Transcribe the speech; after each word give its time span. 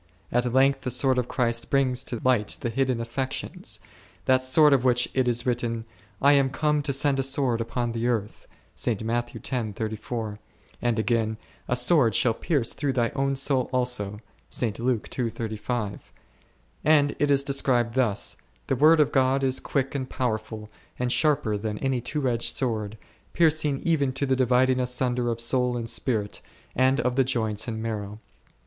At 0.31 0.51
length 0.51 0.81
the 0.81 0.89
sword 0.89 1.19
of 1.19 1.27
Christ 1.27 1.69
brings 1.69 2.01
to 2.05 2.19
light 2.23 2.57
the 2.61 2.71
hidden 2.71 2.99
affections; 2.99 3.79
that 4.25 4.43
sword 4.43 4.73
of 4.73 4.83
which 4.83 5.07
it 5.13 5.27
is 5.27 5.45
written, 5.45 5.85
/ 6.05 6.21
am 6.23 6.49
come 6.49 6.81
to 6.81 6.91
send 6.91 7.19
a 7.19 7.21
sword 7.21 7.61
upon 7.61 7.91
the 7.91 8.07
earth 8.07 8.47
b, 8.83 8.97
and 9.47 9.77
again, 10.97 11.37
A 11.67 11.75
sword 11.75 12.15
shall 12.15 12.33
pierce 12.33 12.73
through 12.73 12.93
thy 12.93 13.09
own 13.09 13.35
soul 13.35 13.69
also 13.71 14.19
c; 14.49 14.73
and 14.75 15.05
it 17.19 17.29
is 17.29 17.43
described 17.43 17.93
thus: 17.93 18.37
The 18.65 18.75
Word 18.75 18.99
of 18.99 19.11
God 19.11 19.43
is 19.43 19.59
quick 19.59 19.93
and 19.93 20.09
b 20.09 20.15
St. 20.15 20.19
Matt. 20.19 20.31
x. 20.41 20.49
34. 20.49 20.49
c 20.49 20.49
st. 20.49 20.55
Luke 20.57 20.65
ii. 20.65 20.65
35. 20.65 20.65
o 20.65 20.65
o 20.65 20.65
powerful, 20.65 20.69
and 20.97 21.11
sharper 21.11 21.57
than 21.59 21.77
any 21.77 22.01
two 22.01 22.27
edged 22.27 22.57
sword, 22.57 22.97
pierc 23.35 23.63
ing 23.65 23.79
even 23.83 24.11
to 24.13 24.25
the 24.25 24.35
dividing 24.35 24.79
asunder 24.79 25.29
of 25.29 25.39
soul 25.39 25.77
and 25.77 25.87
spirit, 25.87 26.41
and 26.75 26.99
of 27.01 27.15
the 27.15 27.23
joints 27.23 27.67
and 27.67 27.85
marrow^. 27.85 28.17